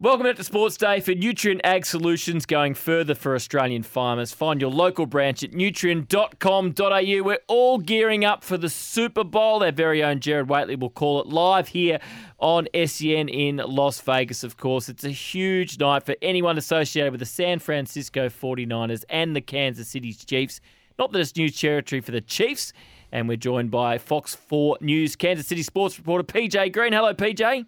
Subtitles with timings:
[0.00, 4.32] Welcome back to Sports Day for Nutrien Ag Solutions going further for Australian farmers.
[4.32, 7.24] Find your local branch at nutrien.com.au.
[7.24, 9.64] We're all gearing up for the Super Bowl.
[9.64, 11.98] Our very own Gerard Whateley will call it live here
[12.38, 14.88] on SEN in Las Vegas, of course.
[14.88, 19.88] It's a huge night for anyone associated with the San Francisco 49ers and the Kansas
[19.88, 20.60] City Chiefs.
[20.96, 22.72] Not that it's new territory for the Chiefs.
[23.10, 26.92] And we're joined by Fox 4 News Kansas City sports reporter PJ Green.
[26.92, 27.66] Hello, PJ.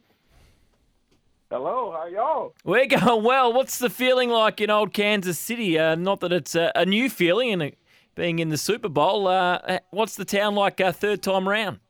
[1.53, 2.55] Hello, how y'all?
[2.63, 3.53] We're going well.
[3.53, 5.77] What's the feeling like in old Kansas City?
[5.77, 7.73] Uh, not that it's a, a new feeling, and
[8.15, 9.27] being in the Super Bowl.
[9.27, 11.81] Uh, what's the town like a third time round?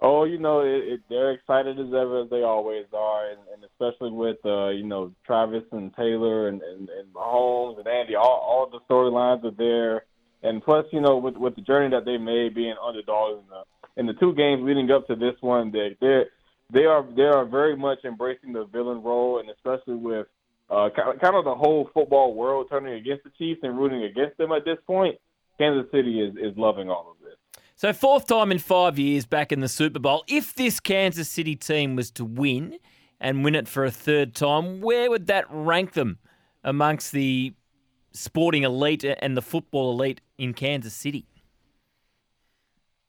[0.00, 3.62] Oh, you know, it, it, they're excited as ever as they always are, and, and
[3.62, 8.16] especially with uh, you know Travis and Taylor and and, and Mahomes and Andy.
[8.16, 10.02] All all the storylines are there,
[10.42, 14.00] and plus, you know, with with the journey that they made being underdogs in the
[14.00, 16.26] in the two games leading up to this one, they they're
[16.72, 20.26] they are they are very much embracing the villain role, and especially with
[20.70, 24.52] uh, kind of the whole football world turning against the Chiefs and rooting against them
[24.52, 25.16] at this point.
[25.58, 27.36] Kansas City is is loving all of this.
[27.76, 30.24] So fourth time in five years back in the Super Bowl.
[30.28, 32.78] If this Kansas City team was to win
[33.20, 36.18] and win it for a third time, where would that rank them
[36.62, 37.54] amongst the
[38.12, 41.26] sporting elite and the football elite in Kansas City?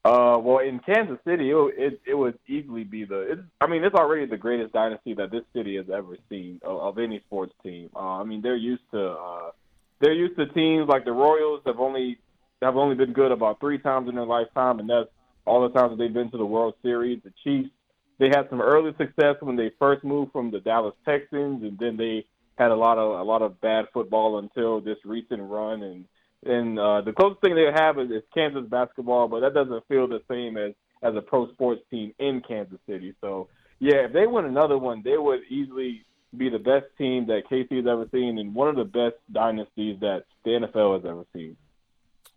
[0.04, 3.34] Uh, well, in Kansas City, it it, it would easily be the.
[3.34, 6.80] It, I mean, it's already the greatest dynasty that this city has ever seen of,
[6.80, 7.90] of any sports team.
[7.96, 9.52] Uh, I mean, they're used to uh,
[10.00, 12.18] they're used to teams like the Royals have only
[12.64, 15.10] have only been good about three times in their lifetime, and that's
[15.46, 17.22] all the times that they've been to the World Series.
[17.24, 17.70] The Chiefs,
[18.18, 21.96] they had some early success when they first moved from the Dallas Texans, and then
[21.98, 22.26] they
[22.58, 26.06] had a lot of a lot of bad football until this recent run and
[26.46, 30.08] and uh, the closest thing they have is, is Kansas basketball, but that doesn't feel
[30.08, 33.14] the same as as a pro sports team in Kansas City.
[33.22, 33.48] So
[33.80, 36.06] yeah, if they win another one, they would easily
[36.38, 40.00] be the best team that KC has ever seen and one of the best dynasties
[40.00, 41.58] that the NFL has ever seen.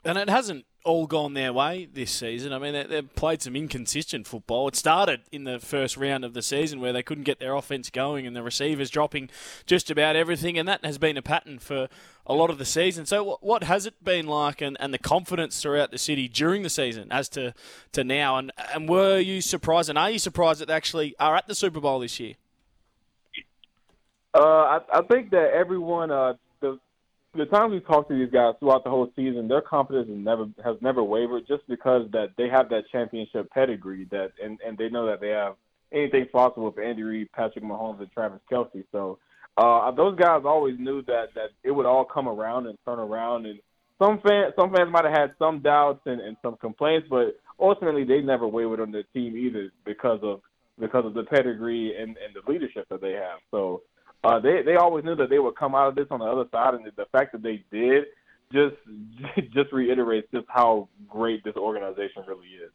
[0.04, 2.52] And it hasn't all gone their way this season.
[2.52, 4.68] I mean, they, they've played some inconsistent football.
[4.68, 7.88] It started in the first round of the season where they couldn't get their offense
[7.90, 9.30] going and the receivers dropping
[9.66, 11.88] just about everything, and that has been a pattern for
[12.26, 13.06] a lot of the season.
[13.06, 16.70] So, what has it been like, and, and the confidence throughout the city during the
[16.70, 17.54] season as to,
[17.92, 18.36] to now?
[18.36, 21.54] And, and were you surprised, and are you surprised that they actually are at the
[21.54, 22.34] Super Bowl this year?
[24.34, 26.34] Uh, I, I think that everyone, uh,
[27.36, 30.46] the times we talked to these guys throughout the whole season, their confidence has never
[30.64, 34.88] has never wavered, just because that they have that championship pedigree that, and and they
[34.88, 35.56] know that they have
[35.92, 38.84] anything possible with Andy Reid, Patrick Mahomes, and Travis Kelce.
[38.92, 39.18] So
[39.56, 43.46] uh, those guys always knew that that it would all come around and turn around.
[43.46, 43.60] And
[43.98, 48.04] some fans some fans might have had some doubts and, and some complaints, but ultimately
[48.04, 50.40] they never wavered on their team either because of
[50.80, 53.38] because of the pedigree and, and the leadership that they have.
[53.50, 53.82] So
[54.24, 56.46] uh, they they always knew that they would come out of this on the other
[56.50, 58.04] side, and the fact that they did
[58.52, 58.76] just
[59.52, 62.70] just reiterates just how great this organization really is.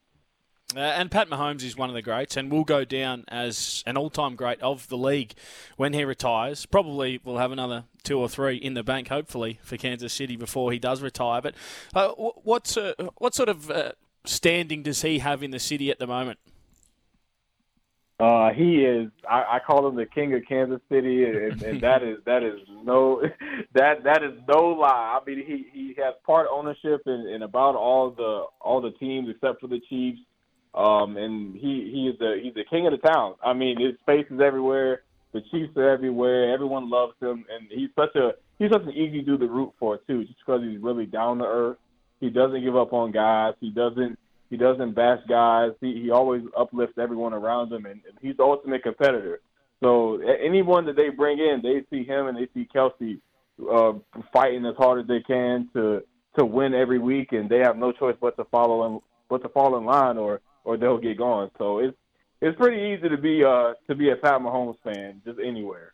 [0.75, 3.97] Uh, and Pat Mahomes is one of the greats and will go down as an
[3.97, 5.33] all time great of the league
[5.77, 6.67] when he retires.
[6.67, 10.71] Probably will have another two or three in the bank, hopefully, for Kansas City before
[10.71, 11.41] he does retire.
[11.41, 11.55] But
[11.95, 13.93] uh, what's, uh, what sort of uh,
[14.25, 16.37] standing does he have in the city at the moment?
[18.19, 19.09] Uh, he is.
[19.29, 22.59] I, I call him the king of Kansas City, and, and that is that is
[22.83, 23.21] no
[23.73, 25.19] that that is no lie.
[25.19, 29.29] I mean, he he has part ownership in, in about all the all the teams
[29.29, 30.19] except for the Chiefs.
[30.75, 33.35] Um, and he he is the he's the king of the town.
[33.43, 35.03] I mean, his face is everywhere.
[35.31, 36.53] The Chiefs are everywhere.
[36.53, 39.97] Everyone loves him, and he's such a he's such an easy dude to root for
[40.07, 41.77] too, just because he's really down to earth.
[42.19, 43.53] He doesn't give up on guys.
[43.61, 44.19] He doesn't
[44.49, 45.71] he doesn't bash guys.
[45.81, 49.39] He he always uplifts everyone around him, and, he's the ultimate competitor.
[49.81, 53.19] So anyone that they bring in, they see him and they see Kelce
[53.71, 53.93] uh,
[54.33, 56.03] fighting as hard as they can to
[56.37, 58.99] to win every week, and they have no choice but to follow in
[59.29, 61.51] but to fall in line, or or they'll get gone.
[61.57, 61.97] So it's
[62.41, 65.93] it's pretty easy to be uh to be a Pat Mahomes fan just anywhere.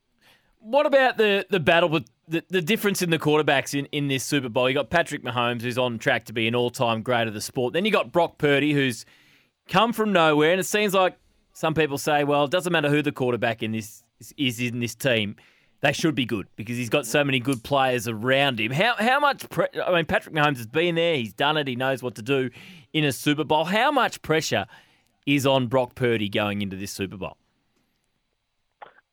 [0.59, 4.23] What about the the battle with the, the difference in the quarterbacks in, in this
[4.23, 4.69] Super Bowl?
[4.69, 7.41] You got Patrick Mahomes, who's on track to be an all time great of the
[7.41, 7.73] sport.
[7.73, 9.05] Then you got Brock Purdy, who's
[9.67, 11.17] come from nowhere, and it seems like
[11.53, 14.03] some people say, well, it doesn't matter who the quarterback in this
[14.37, 15.35] is in this team.
[15.81, 18.71] They should be good because he's got so many good players around him.
[18.71, 19.47] How how much?
[19.49, 21.15] Pre- I mean, Patrick Mahomes has been there.
[21.15, 21.67] He's done it.
[21.67, 22.49] He knows what to do
[22.93, 23.65] in a Super Bowl.
[23.65, 24.65] How much pressure
[25.25, 27.37] is on Brock Purdy going into this Super Bowl?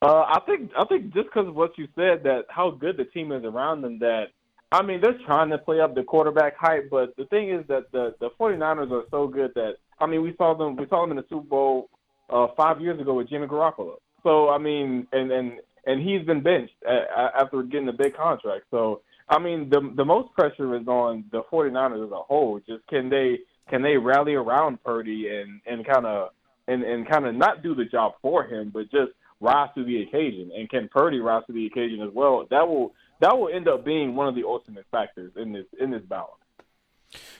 [0.03, 3.05] Uh, I think I think just because of what you said that how good the
[3.05, 4.27] team is around them that
[4.73, 7.93] I mean they're trying to play up the quarterback hype, but the thing is that
[7.93, 11.13] the the 49ers are so good that I mean we saw them we saw them
[11.13, 11.89] in the Super Bowl
[12.31, 13.99] uh, five years ago with Jimmy Garoppolo.
[14.25, 15.53] So I mean, and and
[15.87, 18.65] and he's been benched after getting a big contract.
[18.73, 22.61] So I mean, the the most pressure is on the 49ers as a whole.
[22.67, 23.39] Just can they
[23.71, 26.31] can they rally around Purdy and and kind of
[26.67, 30.03] and and kind of not do the job for him, but just rise to the
[30.03, 30.51] occasion?
[30.57, 32.47] And can Purdy rise to the occasion as well?
[32.51, 35.91] That will that will end up being one of the ultimate factors in this in
[35.91, 36.33] this balance.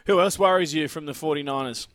[0.07, 1.87] Who else worries you from the 49ers?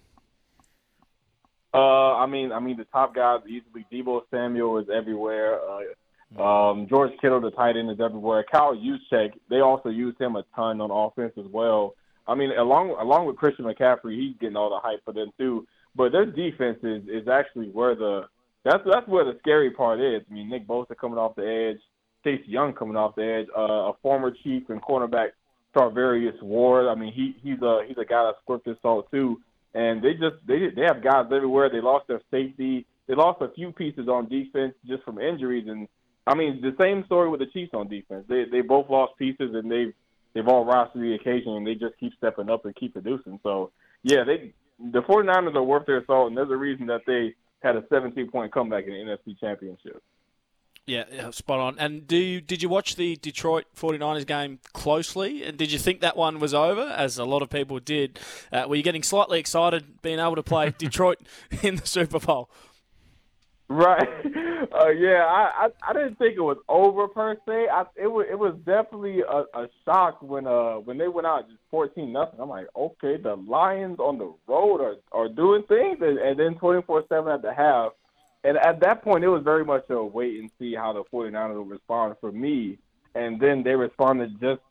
[1.73, 3.85] Uh, I mean, I mean the top guys easily.
[3.91, 5.59] Deebo Samuel is everywhere.
[5.61, 8.43] Uh, um, George Kittle, the tight end, is everywhere.
[8.51, 11.93] Kyle Juszczyk, they also use him a ton on offense as well.
[12.27, 15.67] I mean, along along with Christian McCaffrey, he's getting all the hype for them too.
[15.95, 18.27] But their defense is is actually where the
[18.69, 20.21] that's that's where the scary part is.
[20.29, 21.81] I mean, Nick Bosa coming off the edge,
[22.23, 25.29] Chase Young coming off the edge, uh, a former Chief and cornerback
[25.75, 26.87] Charvarius Ward.
[26.87, 29.39] I mean, he he's a he's a guy that squirts his salt too.
[29.73, 31.69] And they just they they have guys everywhere.
[31.69, 32.85] They lost their safety.
[33.07, 35.67] They lost a few pieces on defense just from injuries.
[35.67, 35.87] And
[36.25, 38.25] I mean, the same story with the Chiefs on defense.
[38.27, 39.93] They they both lost pieces, and they've
[40.33, 43.39] they've all rose to the occasion, and they just keep stepping up and keep producing.
[43.43, 43.71] So
[44.03, 47.75] yeah, they the 49ers are worth their salt, and there's a reason that they had
[47.75, 50.01] a 17 point comeback in the NFC Championship.
[50.87, 51.79] Yeah, spot on.
[51.79, 55.43] And do you, did you watch the Detroit 49ers game closely?
[55.43, 58.19] And did you think that one was over, as a lot of people did?
[58.53, 61.19] Uh, were you getting slightly excited being able to play Detroit
[61.61, 62.49] in the Super Bowl?
[63.69, 64.07] Right.
[64.73, 67.67] Uh, yeah, I, I I didn't think it was over per se.
[67.71, 71.47] I, it was it was definitely a, a shock when uh when they went out
[71.47, 72.39] just fourteen nothing.
[72.41, 76.55] I'm like, okay, the Lions on the road are are doing things, and, and then
[76.55, 77.93] twenty four seven at the half.
[78.43, 81.57] And at that point, it was very much a wait and see how the 49ers
[81.57, 82.79] would respond for me.
[83.15, 84.61] And then they responded just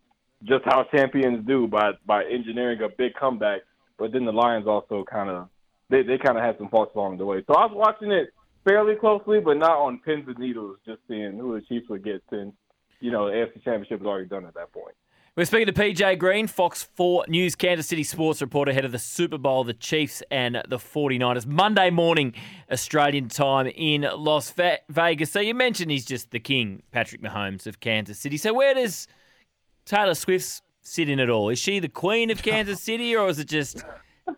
[0.44, 3.62] just how champions do by by engineering a big comeback.
[3.98, 5.48] But then the Lions also kind of
[5.90, 7.42] they they kind of had some faults along the way.
[7.46, 8.28] So I was watching it
[8.66, 12.22] fairly closely, but not on pins and needles, just seeing who the Chiefs would get
[12.28, 12.52] since,
[13.00, 14.94] you know, the AFC Championship was already done at that point.
[15.36, 18.98] We're speaking to PJ Green, Fox 4 News Kansas City sports reporter ahead of the
[18.98, 21.46] Super Bowl, the Chiefs and the 49ers.
[21.46, 22.32] Monday morning,
[22.72, 24.52] Australian time in Las
[24.88, 25.30] Vegas.
[25.30, 28.38] So you mentioned he's just the king, Patrick Mahomes of Kansas City.
[28.38, 29.08] So where does
[29.84, 31.50] Taylor Swift sit in it all?
[31.50, 33.84] Is she the queen of Kansas City or is it just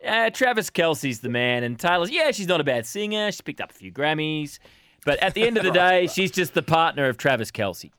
[0.05, 3.31] uh, Travis Kelce's the man, and Taylor's, yeah, she's not a bad singer.
[3.31, 4.58] She's picked up a few Grammys.
[5.05, 7.90] But at the end of the day, she's just the partner of Travis Kelce.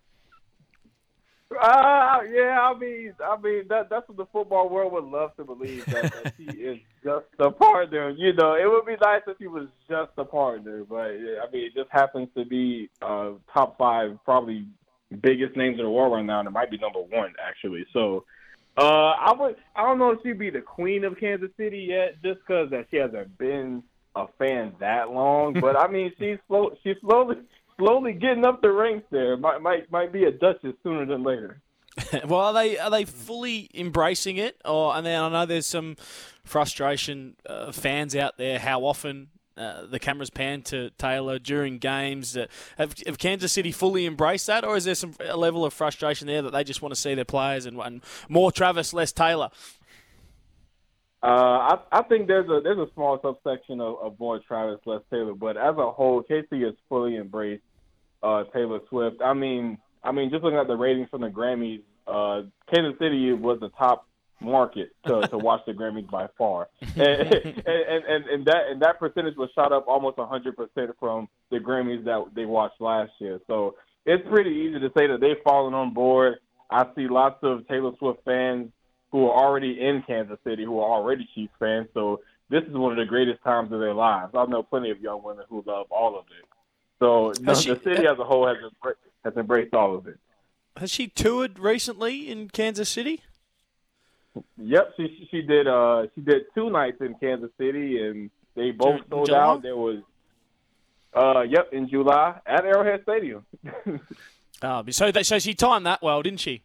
[1.52, 5.44] Uh, yeah, I mean, I mean that that's what the football world would love to
[5.44, 8.12] believe that, that she is just a partner.
[8.12, 11.52] You know, it would be nice if she was just a partner, but yeah, I
[11.52, 14.68] mean, it just happens to be uh, top five, probably
[15.22, 17.84] biggest names in the world right now, and it might be number one actually.
[17.94, 18.26] So,
[18.80, 19.56] uh, I would.
[19.76, 22.88] I don't know if she'd be the queen of Kansas City yet, just because that
[22.90, 23.84] she hasn't been
[24.16, 25.54] a fan that long.
[25.60, 26.72] But I mean, she's slow.
[26.84, 27.38] She's slowly,
[27.78, 29.38] slowly getting up the ranks there.
[29.38, 31.62] Might might might be a duchess sooner than later.
[32.26, 34.60] well, are they are they fully embracing it?
[34.64, 35.98] Or and then I know there's some
[36.44, 38.60] frustration uh, fans out there.
[38.60, 39.30] How often
[39.60, 42.38] uh, the cameras pan to Taylor during games.
[42.38, 42.48] Uh,
[42.78, 46.28] have, have, Kansas City fully embraced that, or is there some a level of frustration
[46.28, 49.50] there that they just want to see their players and, and more Travis, less Taylor?
[51.22, 55.02] Uh, I, I think there's a there's a small subsection of, of more Travis, less
[55.12, 57.64] Taylor, but as a whole, KC has fully embraced
[58.24, 59.22] uh, Taylor Swift.
[59.22, 63.34] I mean, I mean, just looking at the ratings from the Grammys, uh, Kansas City
[63.34, 64.08] was the top
[64.42, 69.00] market to, to watch the Grammys by far, and, and, and and that and that
[69.00, 73.40] percentage was shot up almost hundred percent from the Grammys that they watched last year.
[73.48, 76.36] So it's pretty easy to say that they've fallen on board.
[76.70, 78.70] I see lots of Taylor Swift fans
[79.12, 81.88] who are already in Kansas City who are already Chiefs fans.
[81.94, 84.32] So this is one of the greatest times of their lives.
[84.36, 86.46] I know plenty of young women who love all of it.
[87.00, 90.20] So the, she, the city as a whole has embraced, has embraced all of it.
[90.78, 93.22] Has she toured recently in Kansas City?
[94.58, 95.68] Yep, she she did.
[95.68, 99.40] Uh, she did two nights in Kansas City, and they both sold July?
[99.40, 99.62] out.
[99.64, 100.02] There was,
[101.14, 103.46] uh, yep, in July at Arrowhead Stadium.
[104.62, 106.62] uh, so that so she timed that well, didn't she?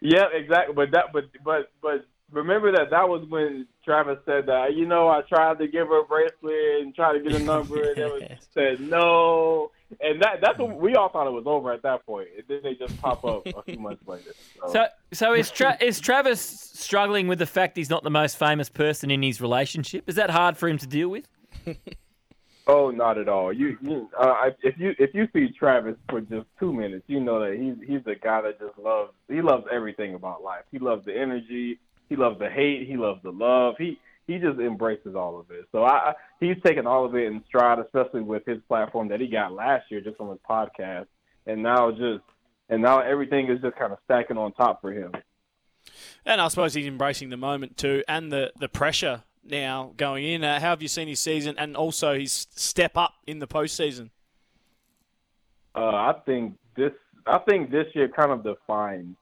[0.00, 0.74] Yeah, exactly.
[0.74, 4.74] But that, but but but remember that that was when Travis said that.
[4.74, 7.82] You know, I tried to give her a bracelet and try to get a number,
[7.82, 8.22] and it was
[8.54, 9.70] said no
[10.00, 12.28] and that that's what we all thought it was over at that point.
[12.36, 14.32] And then they just pop up a few months later.
[14.60, 18.38] So, so, so is Tra- is Travis struggling with the fact he's not the most
[18.38, 20.08] famous person in his relationship?
[20.08, 21.28] Is that hard for him to deal with?
[22.66, 23.52] oh, not at all.
[23.52, 27.40] You, you uh, if you if you see Travis for just two minutes, you know
[27.40, 30.64] that he's he's a guy that just loves he loves everything about life.
[30.70, 31.78] He loves the energy.
[32.08, 32.86] He loves the hate.
[32.86, 33.74] He loves the love.
[33.78, 35.66] He he just embraces all of it.
[35.72, 39.26] So I, he's taken all of it in stride, especially with his platform that he
[39.26, 41.06] got last year just on his podcast,
[41.46, 42.22] and now just
[42.68, 45.12] and now everything is just kind of stacking on top for him.
[46.24, 50.44] And I suppose he's embracing the moment too, and the the pressure now going in.
[50.44, 54.10] Uh, how have you seen his season, and also his step up in the postseason?
[55.74, 56.92] Uh, I think this.
[57.26, 59.16] I think this year kind of defines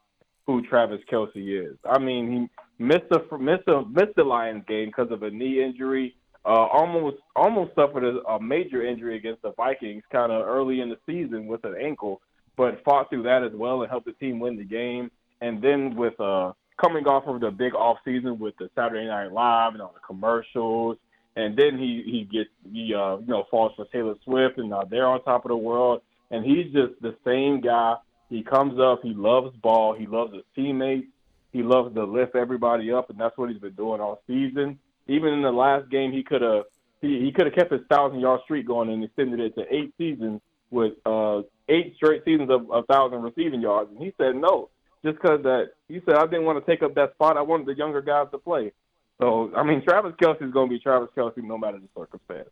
[0.52, 1.76] who Travis Kelce is.
[1.88, 5.62] I mean, he missed the missed the missed the Lions game because of a knee
[5.62, 6.14] injury.
[6.44, 10.88] Uh, almost almost suffered a, a major injury against the Vikings kind of early in
[10.88, 12.20] the season with an ankle,
[12.56, 15.10] but fought through that as well and helped the team win the game.
[15.42, 19.32] And then with uh, coming off of the big off season with the Saturday Night
[19.32, 20.96] Live and all the commercials,
[21.36, 24.84] and then he he gets he uh, you know falls for Taylor Swift and uh,
[24.90, 27.96] they're on top of the world, and he's just the same guy
[28.30, 31.08] he comes up, he loves ball, he loves his teammates,
[31.52, 34.78] he loves to lift everybody up, and that's what he's been doing all season.
[35.08, 36.64] Even in the last game, he could have
[37.00, 39.92] he, he could have kept his thousand yard streak going and extended it to eight
[39.98, 43.90] seasons with uh, eight straight seasons of a thousand receiving yards.
[43.90, 44.70] And he said no,
[45.04, 47.36] just because that he said I didn't want to take up that spot.
[47.36, 48.72] I wanted the younger guys to play.
[49.20, 52.50] So I mean, Travis Kelce is going to be Travis Kelce no matter the circumstance.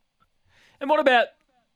[0.81, 1.29] And what about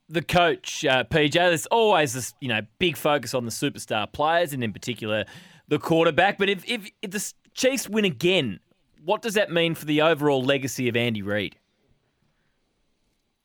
[0.09, 4.53] the coach, uh, PJ, there's always this, you know, big focus on the superstar players
[4.53, 5.25] and in particular
[5.67, 6.37] the quarterback.
[6.37, 8.59] But if, if, if the Chiefs win again,
[9.03, 11.55] what does that mean for the overall legacy of Andy Reid?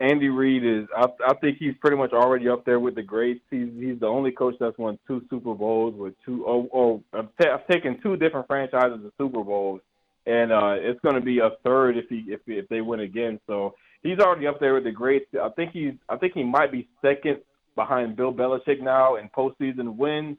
[0.00, 3.40] Andy Reid is, I, I think he's pretty much already up there with the greats.
[3.50, 7.02] He's, he's the only coach that's won two Super Bowls with two, two, oh, oh
[7.12, 9.80] I've, t- I've taken two different franchises to Super Bowls,
[10.24, 13.40] and uh, it's going to be a third if he if if they win again.
[13.48, 15.26] So he's already up there with the greats.
[15.40, 17.38] I think he's I think he might be second
[17.74, 20.36] behind Bill Belichick now in postseason wins,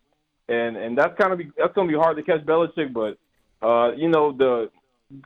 [0.48, 2.94] and and that's kind of be, that's going to be hard to catch Belichick.
[2.94, 3.18] But
[3.66, 4.70] uh, you know the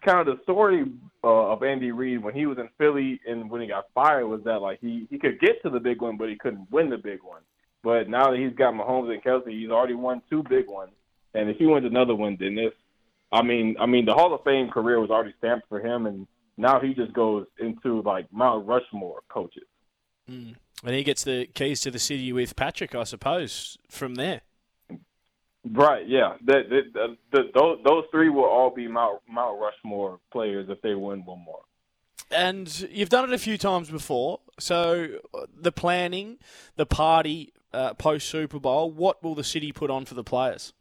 [0.06, 0.86] kind of the story
[1.24, 4.42] uh, of Andy Reid when he was in Philly and when he got fired was
[4.46, 6.98] that like he he could get to the big one, but he couldn't win the
[6.98, 7.42] big one.
[7.84, 10.94] But now that he's got Mahomes and Kelce, he's already won two big ones,
[11.34, 12.74] and if he wins another one, then this.
[13.32, 16.28] I mean, I mean, the Hall of Fame career was already stamped for him, and
[16.58, 19.64] now he just goes into like Mount Rushmore coaches.
[20.30, 20.56] Mm.
[20.84, 24.42] And he gets the keys to the city with Patrick, I suppose, from there.
[25.66, 26.08] Right.
[26.08, 26.36] Yeah.
[26.44, 30.94] The, the, the, those those three will all be Mount Mount Rushmore players if they
[30.94, 31.62] win one more.
[32.32, 34.40] And you've done it a few times before.
[34.60, 35.20] So
[35.56, 36.38] the planning,
[36.76, 40.74] the party uh, post Super Bowl, what will the city put on for the players?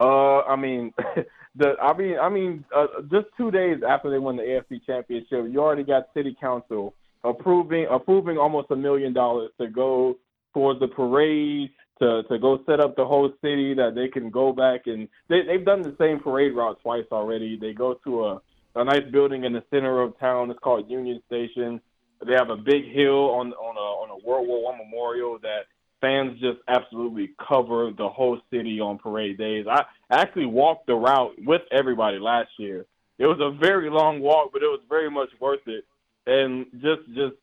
[0.00, 0.92] Uh, I mean,
[1.56, 5.46] the I mean I mean uh, just two days after they won the AFC Championship,
[5.50, 10.16] you already got City Council approving approving almost a million dollars to go
[10.52, 11.70] towards the parade
[12.00, 15.42] to to go set up the whole city that they can go back and they
[15.42, 17.58] they've done the same parade route twice already.
[17.58, 18.40] They go to a
[18.76, 20.50] a nice building in the center of town.
[20.50, 21.80] It's called Union Station.
[22.26, 25.66] They have a big hill on on a on a World War One memorial that
[26.04, 29.64] fans just absolutely cover the whole city on parade days.
[29.66, 32.84] I actually walked the route with everybody last year.
[33.18, 35.84] It was a very long walk, but it was very much worth it.
[36.26, 37.36] And just just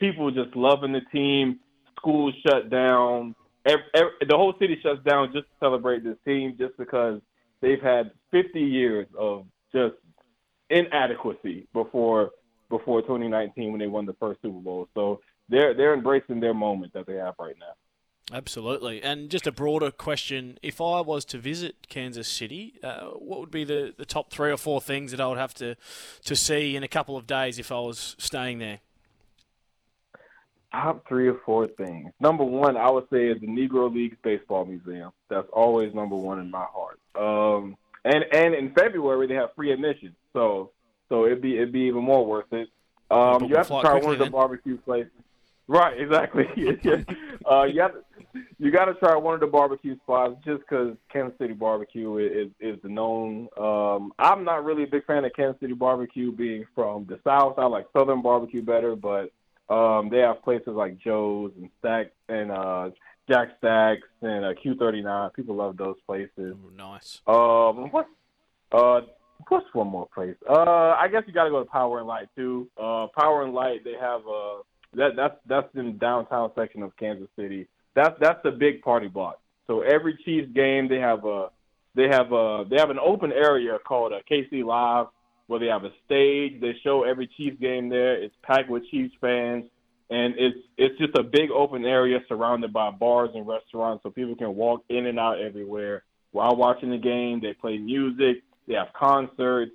[0.00, 1.60] people just loving the team.
[1.96, 3.34] Schools shut down.
[3.64, 7.20] Every, every, the whole city shuts down just to celebrate this team, just because
[7.60, 9.94] they've had 50 years of just
[10.70, 12.30] inadequacy before
[12.70, 14.88] before 2019 when they won the first Super Bowl.
[14.94, 17.74] So they're they're embracing their moment that they have right now.
[18.32, 19.02] Absolutely.
[19.02, 23.50] And just a broader question if I was to visit Kansas City, uh, what would
[23.50, 25.76] be the, the top three or four things that I would have to,
[26.24, 28.80] to see in a couple of days if I was staying there?
[30.72, 32.12] Top three or four things.
[32.20, 35.10] Number one, I would say, is the Negro Leagues Baseball Museum.
[35.28, 37.00] That's always number one in my heart.
[37.16, 40.70] Um, and and in February they have free admission, so
[41.08, 42.68] so it'd be it'd be even more worth it.
[43.10, 45.10] Um, you have to try one of the barbecue places.
[45.70, 46.46] Right, exactly.
[47.48, 47.92] uh, you to,
[48.58, 52.50] you got to try one of the barbecue spots just because Kansas City barbecue is
[52.58, 53.46] is the known.
[53.56, 57.54] Um, I'm not really a big fan of Kansas City barbecue being from the South.
[57.56, 59.30] I like Southern barbecue better, but
[59.72, 62.90] um, they have places like Joe's and Stack and uh,
[63.28, 65.34] Jack Stacks and uh, Q39.
[65.34, 66.32] People love those places.
[66.36, 67.20] Ooh, nice.
[67.28, 68.08] Um, what?
[68.72, 69.02] Uh,
[69.46, 70.34] what's one more place?
[70.48, 72.68] Uh, I guess you got to go to Power and Light too.
[72.76, 74.49] Uh, Power and Light, they have uh
[74.94, 79.40] that that's that's in downtown section of Kansas City that's that's the big party block.
[79.66, 81.48] So every Chiefs game, they have a
[81.94, 85.06] they have a they have an open area called a KC Live
[85.46, 86.60] where they have a stage.
[86.60, 88.22] They show every Chiefs game there.
[88.22, 89.64] It's packed with Chiefs fans,
[90.10, 94.36] and it's it's just a big open area surrounded by bars and restaurants, so people
[94.36, 97.40] can walk in and out everywhere while watching the game.
[97.40, 98.42] They play music.
[98.68, 99.72] They have concerts.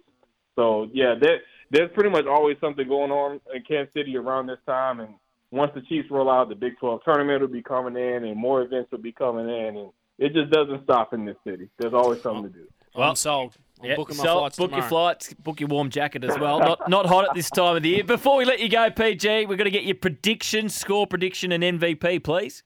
[0.55, 1.39] So yeah, there,
[1.71, 5.13] there's pretty much always something going on in Kansas City around this time, and
[5.51, 8.61] once the Chiefs roll out, the Big 12 tournament will be coming in, and more
[8.61, 11.69] events will be coming in, and it just doesn't stop in this city.
[11.79, 12.65] There's always something to do.
[12.95, 13.55] Well, I'm sold.
[13.81, 14.83] I'm Yeah, booking my so flights book tomorrow.
[14.83, 16.59] your flights, book your warm jacket as well.
[16.59, 18.03] Not not hot at this time of the year.
[18.05, 21.61] Before we let you go, PJ, we're going to get your prediction, score prediction, and
[21.61, 22.63] MVP, please.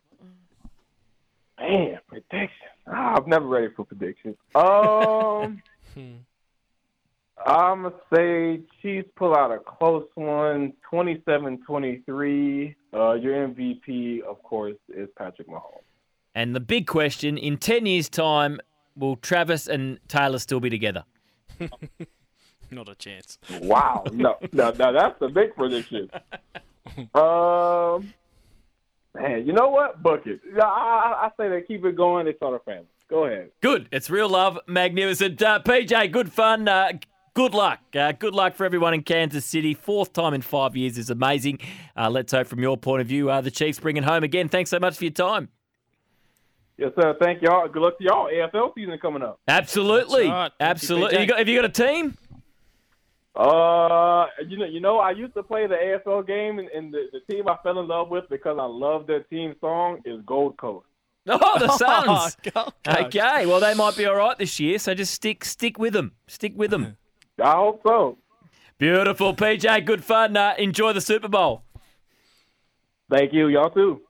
[1.60, 2.50] Man, prediction.
[2.88, 4.36] Ah, I'm never ready for predictions.
[4.56, 5.62] Um,
[7.46, 12.76] I'm gonna say Chiefs pull out a close one, 27-23.
[12.94, 15.84] Uh, your MVP, of course, is Patrick Mahomes.
[16.36, 18.60] And the big question: in ten years' time,
[18.96, 21.04] will Travis and Taylor still be together?
[22.72, 23.40] Not a chance.
[23.62, 26.10] Wow, no, no, no, that's the big prediction.
[27.14, 28.14] Um,
[29.14, 30.02] man, you know what?
[30.02, 30.42] Book it.
[30.60, 32.26] I, I, I say they keep it going.
[32.26, 32.88] They start a family.
[33.10, 33.52] Go ahead.
[33.62, 33.88] Good.
[33.92, 34.60] It's real love.
[34.68, 35.42] Magnificent.
[35.42, 36.68] Uh, PJ, good fun.
[36.68, 36.94] Uh,
[37.34, 37.80] good luck.
[37.96, 39.74] Uh, good luck for everyone in Kansas City.
[39.74, 41.60] Fourth time in five years is amazing.
[41.96, 44.50] Uh, let's hope, from your point of view, uh, the Chiefs bring it home again.
[44.50, 45.50] Thanks so much for your time.
[46.78, 47.16] Yes, sir.
[47.20, 47.68] Thank y'all.
[47.68, 48.30] Good luck to y'all.
[48.30, 49.40] AFL season coming up.
[49.48, 50.30] Absolutely.
[50.30, 50.50] Right.
[50.50, 51.20] Thank you, Absolutely.
[51.20, 52.18] You got, have you got a team?
[53.36, 57.08] Uh, you know, you know, I used to play the AFL game, and, and the,
[57.12, 60.58] the team I fell in love with because I love their team song is Gold
[60.58, 60.86] Coast.
[61.32, 62.36] Oh, the Suns.
[62.54, 63.16] Gold Coast.
[63.16, 63.46] okay.
[63.46, 66.14] Well, they might be all right this year, so just stick stick with them.
[66.28, 66.98] Stick with them.
[67.42, 68.18] I hope so.
[68.78, 69.36] Beautiful.
[69.36, 70.38] PJ, good fun.
[70.38, 71.64] Uh, enjoy the Super Bowl.
[73.10, 73.48] Thank you.
[73.48, 74.02] Y'all too.